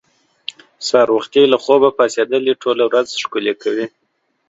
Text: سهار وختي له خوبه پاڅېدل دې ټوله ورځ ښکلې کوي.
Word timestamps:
سهار 0.87 1.09
وختي 1.17 1.43
له 1.51 1.57
خوبه 1.63 1.89
پاڅېدل 1.97 2.41
دې 2.47 2.53
ټوله 2.63 2.83
ورځ 2.89 3.07
ښکلې 3.23 3.53
کوي. 3.63 3.85